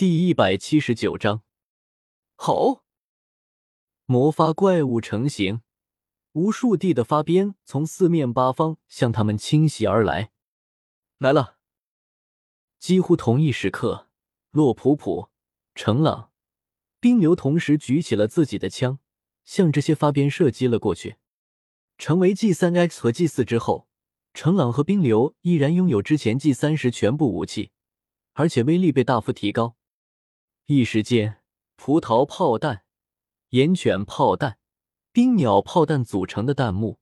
[0.00, 1.42] 第一百七十九章，
[2.34, 2.84] 吼！
[4.06, 5.60] 魔发怪物成型，
[6.32, 10.32] 无数地的发鞭从四面八方向他们侵袭而来。
[11.18, 11.58] 来了！
[12.78, 14.08] 几乎同一时刻，
[14.52, 15.28] 洛普普、
[15.74, 16.32] 程朗、
[16.98, 19.00] 冰流同时举起了自己的枪，
[19.44, 21.16] 向这些发鞭射击了过去。
[21.98, 23.86] 成为 G 三 X 和 G 四之后，
[24.32, 27.72] 程朗和冰流依然拥有之前 G 三十全部武器，
[28.32, 29.76] 而且威力被大幅提高。
[30.72, 31.38] 一时间，
[31.74, 32.84] 葡萄炮弹、
[33.48, 34.58] 岩犬炮弹、
[35.10, 37.00] 冰鸟炮弹组成的弹幕，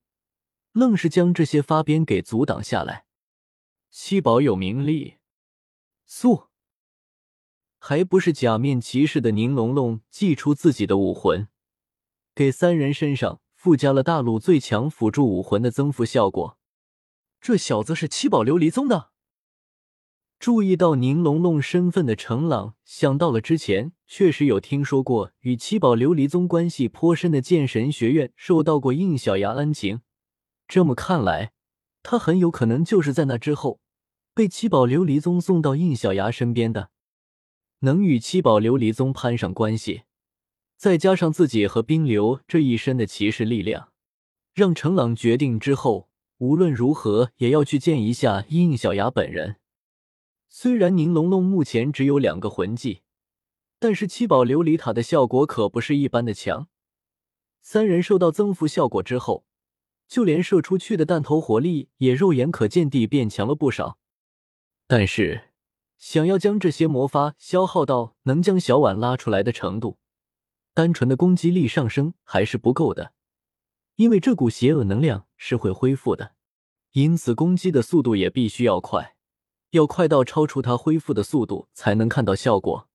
[0.73, 3.05] 愣是将这些发鞭给阻挡下来。
[3.91, 5.19] 七宝有名利，
[6.07, 6.47] 速！
[7.79, 11.49] 还不是假面骑士的宁龙龙祭出自己的武魂，
[12.35, 16.59] 给三人身上附加了大陆最强辅助武魂的增幅效果。
[17.39, 19.11] 这小子是七宝琉璃宗的。
[20.39, 30.01] 注意到宁龙龙身份的程朗想到了之前确实有听说过与七宝琉璃宗关系颇深的剑神学院受到过应小牙恩情，
[30.69, 31.51] 这么看来，
[32.05, 33.81] 他很有可能就是在那之后
[34.33, 36.91] 被七宝琉璃宗送到应小牙身边的。
[37.81, 40.03] 能与七宝琉璃宗攀上关系，
[40.77, 43.89] 再加上自己和冰流这一身的骑士力量，
[44.55, 49.57] 让程朗决定之后无论如何也要去见一下应小牙本人。
[50.49, 53.03] 虽然宁龙龙目前只有两个魂技，
[53.79, 56.69] 但是七宝琉璃塔的效果可不是一般的强。
[57.61, 59.45] 三人受到增幅效果之后，
[60.09, 63.99] 就连射出去的弹头火力也肉眼可见地变强了不少。
[64.87, 65.51] 但是，
[65.99, 69.99] 想要将这些魔法消耗到能将小婉拉出来的程度，
[70.73, 73.13] 单纯的攻击力上升还是不够的，
[73.97, 76.33] 因为这股邪恶能量是会恢复的，
[76.93, 79.18] 因此攻击的速度也必须要快。
[79.71, 82.89] 要快到超出它恢复的速度才能看到效果，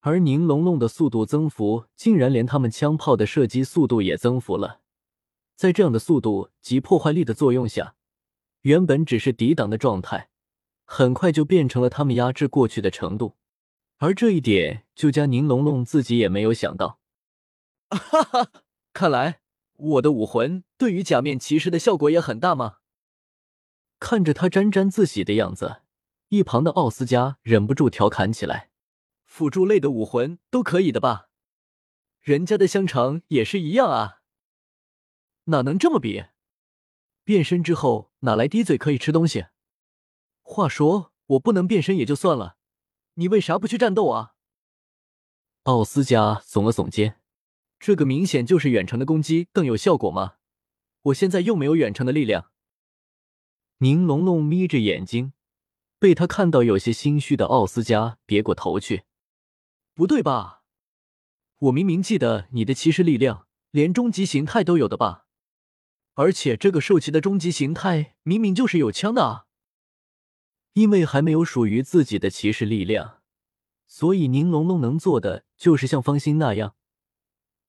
[0.00, 4.80] 而宁龙龙的速度增幅竟然连他们枪炮的射击速度也增幅了。
[5.54, 7.94] 在这样的速度及破坏力的作用下，
[8.62, 10.30] 原本只是抵挡的状态，
[10.84, 13.36] 很快就变成了他们压制过去的程度。
[13.98, 16.98] 而这一点，就将宁龙龙自己也没有想到。
[17.90, 18.50] 哈哈，
[18.92, 19.40] 看来
[19.76, 22.78] 我的武魂对于假面骑士的效果也很大吗？
[24.02, 25.82] 看着他沾沾自喜的样子，
[26.30, 28.68] 一旁的奥斯加忍不住调侃起来
[29.22, 31.28] ：“辅助类的武魂都可以的吧？
[32.20, 34.22] 人家的香肠也是一样啊，
[35.44, 36.24] 哪能这么比？
[37.22, 39.46] 变身之后哪来滴嘴可以吃东西？
[40.42, 42.56] 话说我不能变身也就算了，
[43.14, 44.34] 你为啥不去战斗啊？”
[45.62, 47.20] 奥斯加耸了耸肩
[47.78, 50.38] ：“这个明显就是远程的攻击更有效果吗？
[51.02, 52.50] 我现在又没有远程的力量。”
[53.82, 55.32] 宁龙龙眯着眼睛，
[55.98, 59.02] 被他看到有些心虚的奥斯加别过头去。
[59.92, 60.62] 不对吧？
[61.58, 65.26] 我明明记得你的骑士力量连终极形态都有的吧？
[66.14, 69.46] 而且这个兽骑的终极形态明明就是有枪的啊！
[70.74, 73.20] 因为还没有属于自己的骑士力量，
[73.88, 76.76] 所以宁龙龙能做的就是像方心那样，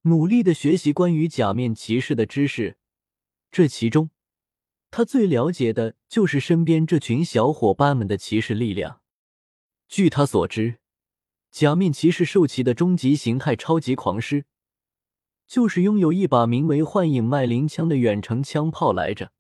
[0.04, 2.78] 努力的学习关于假面骑士的知识。
[3.50, 4.12] 这其中。
[4.96, 9.02] 他最了解的就是身边这群小伙伴们的骑士力量。
[9.88, 10.76] 据他所知，
[11.50, 14.46] 假面骑士兽骑的终极形态超级狂狮，
[15.48, 19.32] 就是拥有一把名为幻影麦林枪的远程枪炮来着，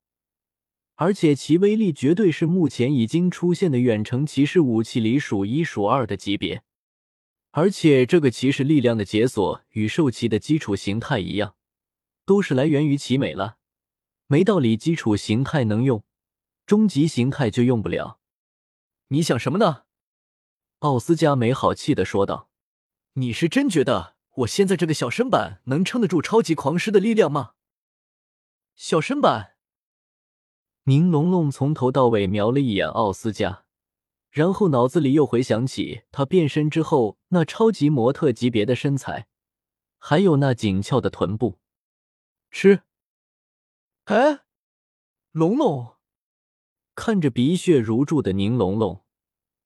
[0.95, 6.63] 而且其威力绝对是目前已经出现的远程骑士武器里数一数二的级别。
[7.51, 11.53] 而且这个骑士力量的解锁与兽骑的基础形态一样，
[12.25, 13.57] 都是来源于奇美了。
[14.33, 16.03] 没道理，基础形态能用，
[16.65, 18.19] 终极形态就用不了。
[19.09, 19.83] 你想什么呢？
[20.79, 22.49] 奥斯加没好气的说道
[23.13, 27.51] ：“你是真觉得我现在这个小身板能撑得住超级狂狮的力量吗？”
[28.73, 29.55] 小身板。
[30.85, 33.65] 宁龙龙从头到尾瞄了一眼奥斯加，
[34.31, 39.27] 然后脑子里又回想起他变身之后那超级模特级别的身材，
[39.99, 41.59] 还有那紧俏的臀部，
[42.49, 42.81] 吃。
[44.05, 44.41] 哎，
[45.31, 45.95] 龙龙
[46.93, 49.05] 看着鼻血如注的宁龙龙，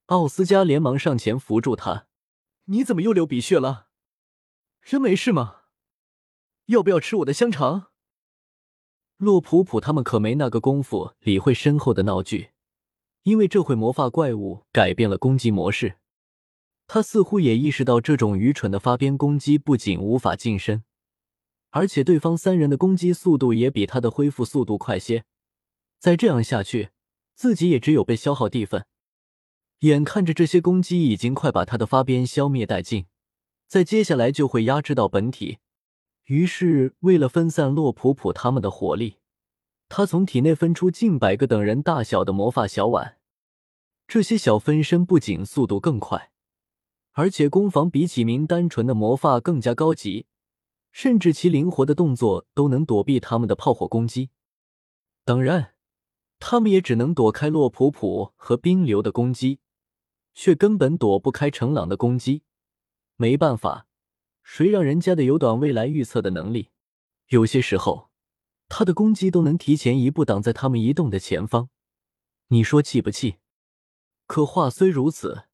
[0.06, 2.06] 奥斯加连忙上前扶住他。
[2.66, 3.88] 你怎么又流鼻血了？
[4.80, 5.62] 人没事吗？
[6.66, 7.90] 要不要吃我的香肠？
[9.16, 12.52] 洛普普他们可没那个功夫理会身后的闹剧，
[13.24, 15.98] 因为这会魔法怪物改变了攻击模式。
[16.86, 20.84] 他似乎也意识到这种愚蠢的发鞭攻击不仅无法近身。
[21.70, 25.24] 而且对方三人的攻击速度也比他的恢复速度快些，
[25.98, 26.90] 再这样下去，
[27.34, 28.86] 自己也只有被消耗地份。
[29.80, 33.06] 眼看着这些攻击已经快把他的发边消灭殆尽，
[33.66, 35.58] 在接下来就会压制到本体。
[36.24, 39.18] 于是，为了分散洛普普他们的火力，
[39.88, 43.18] 他从体内分出近百个等人大小的魔法小碗。
[44.06, 46.32] 这些小分身不仅速度更快，
[47.12, 50.26] 而且攻防比起名单纯的魔法更加高级，
[51.00, 54.30] 甚至其灵活的动作都能躲避他们的炮火攻击。
[55.24, 55.74] 当然，
[56.40, 59.60] 他们也只能躲开洛普普和冰流的攻击。
[60.34, 62.42] 却根本躲不开程朗的攻击，
[63.14, 63.86] 没办法，
[64.42, 66.70] 谁让人家的有短未来预测的能力？
[67.28, 68.10] 有些时候，
[68.68, 71.70] 他的攻击都能提前一步挡在他们移动的前方。
[72.48, 73.36] 你说气不气？
[74.26, 75.44] 可话虽如此，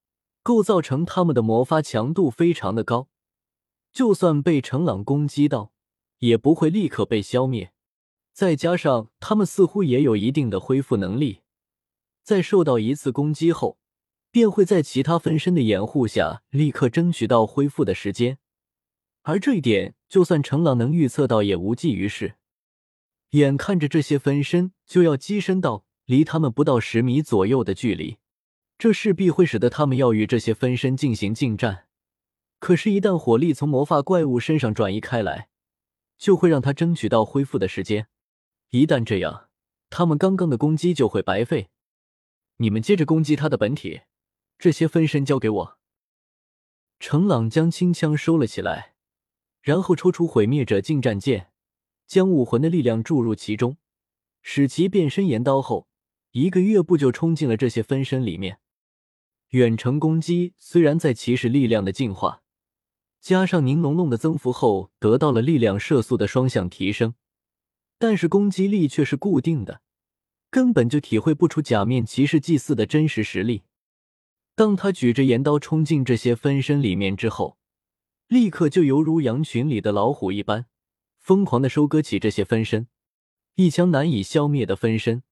[0.43, 3.09] 构造成他们的魔法强度非常的高，
[3.95, 5.73] 就算被程朗攻击到，
[6.19, 7.73] 也不会立刻被消灭。
[8.35, 11.41] 再加上他们似乎也有一定的恢复能力，
[12.23, 13.79] 在受到一次攻击后。
[14.35, 18.39] 便会在其他分身的掩护下立刻争取到恢复的时间，
[19.23, 22.35] 而这一点就算程朗能预测到也无济于事。
[23.31, 28.17] 眼看着这些分身就要跻身到离他们不到十米左右的距离，
[28.77, 31.87] 这势必会使得他们要与这些分身进行近战。
[32.59, 35.49] 可是，一旦火力从魔法怪物身上转移开来，
[36.17, 38.09] 就会让他争取到恢复的时间。
[38.71, 39.49] 一旦这样，
[39.91, 41.69] 他们刚刚的攻击就会白费。
[42.57, 44.03] 你们接着攻击他的本体。
[44.57, 45.79] 这些分身交给我。
[47.01, 48.95] 程朗将轻枪收了起来，
[49.61, 51.51] 然后抽出毁灭者近战剑，
[52.07, 53.77] 将武魂的力量注入其中，
[54.41, 55.89] 使其变身岩刀后，
[56.31, 58.61] 一个跃步就冲进了这些分身里面。
[59.49, 62.44] 远程攻击虽然在骑士力量的进化，
[63.25, 67.15] 加上宁龙龙的增幅后，得到了力量射速的双向提升，
[67.99, 69.81] 但是攻击力却是固定的，
[70.51, 73.63] 根本就体会不出假面骑士祭祀的真实实力。
[74.55, 77.57] 当他举着岩刀冲进这些分身里面之后，
[78.29, 80.67] 立刻就犹如羊群里的老虎一般，
[81.19, 82.89] 疯狂的收割起这些分身。
[83.55, 85.23] 一枪难以消灭的分身，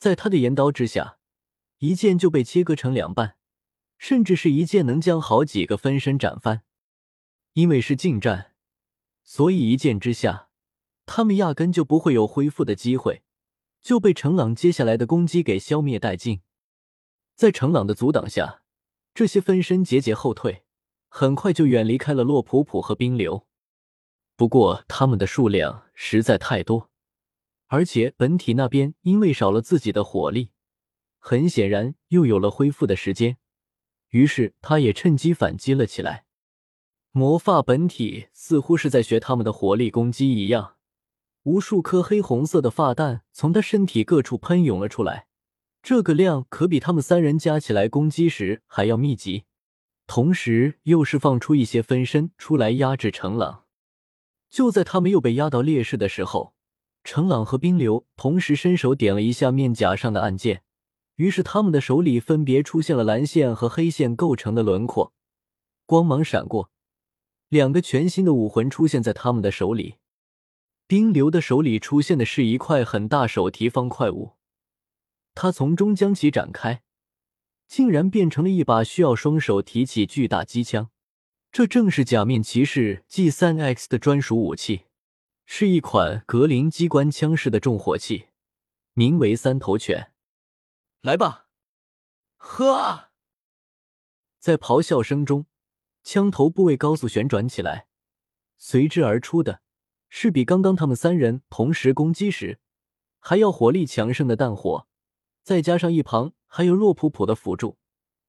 [0.00, 1.18] 在他的岩刀之下，
[1.78, 3.36] 一剑就被切割成两半，
[3.98, 6.64] 甚至是一剑能将好几个分身斩翻。
[7.56, 8.52] 因为是近战，
[9.24, 10.50] 所以一剑之下，
[11.06, 13.22] 他们压根就不会有恢复的机会，
[13.80, 16.42] 就被程朗接下来的攻击给消灭殆尽。
[17.34, 18.62] 在程朗的阻挡下。
[19.14, 20.64] 这些分身节节后退，
[21.08, 23.46] 很快就远离开了洛普普和冰流。
[24.36, 26.90] 不过他们的数量实在太多，
[27.68, 30.50] 而且本体那边因为少了自己的火力，
[31.18, 33.38] 很显然又有了恢复的时间，
[34.10, 36.25] 于是他也趁机反击了起来。
[37.16, 40.74] 魔发本体似乎是在学他们的火力攻击一样，
[41.44, 45.26] 无数颗黑红色的发弹从他身体各处喷涌了出来。
[45.82, 49.44] 这个量可比他们三人加起来攻击时还要密集，
[50.06, 53.64] 同时又释放出一些分身出来压制程朗。
[54.50, 56.52] 就在他们又被压到劣势的时候，
[57.02, 60.64] 程朗和冰流同时伸手点了一下面甲上的按键，
[61.14, 65.14] 于是他们的手里分别出现了蓝线和黑线构成的轮廓，
[65.86, 66.70] 光芒闪过，
[67.48, 69.96] 两个全新的武魂出现在他们的手里。
[70.86, 74.36] 冰流的手里出现的是一块很大手提方块物。
[75.34, 76.82] 他从中将其展开，
[77.66, 80.90] 竟然变成了一把需要双手提起巨大机枪。
[81.50, 84.84] 这正是假面骑士 G 三 X 的专属武器，
[85.44, 88.26] 是一款格林机关枪式的重火器，
[88.92, 90.12] 名为三头犬。
[91.02, 91.46] 来吧，
[92.36, 93.10] 喝！
[94.38, 95.46] 在咆哮声中，
[96.06, 97.88] 枪头部位高速旋转起来，
[98.56, 99.60] 随之而出的
[100.08, 102.60] 是比刚刚他们三人同时攻击时
[103.18, 104.86] 还要火力强盛的弹火。
[105.42, 107.78] 再加上一旁还有洛普普的辅助，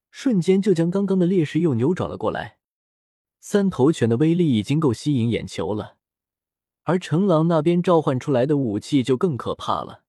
[0.09, 2.57] 瞬间就将刚刚的劣势又扭转了过来。
[3.39, 5.97] 三头犬的威力已经够吸引眼球了，
[6.81, 10.01] 而成狼那边召唤出来的武器就更可怕了，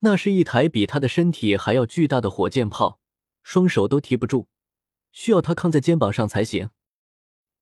[0.00, 2.98] 那是一台比他的身体还要巨大的火箭炮，
[3.44, 4.48] 双手都提不住，
[5.12, 6.70] 需要他扛在肩膀上才行。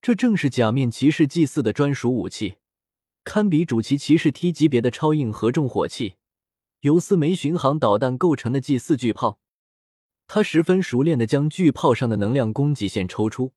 [0.02, 2.56] 这正是假面骑士祭祀的专属武器，
[3.23, 6.16] 堪比主骑骑士 T 级别的超硬核重火器。
[6.80, 9.38] 由四枚巡航导弹构成的祭四巨炮，
[10.26, 13.52] 他十分熟练的将巨炮上的能量供给线抽出，